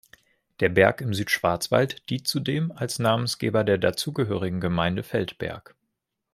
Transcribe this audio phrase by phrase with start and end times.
[0.61, 5.75] Der Berg im Südschwarzwald dient zudem als Namensgeber der dazugehörigen Gemeinde Feldberg.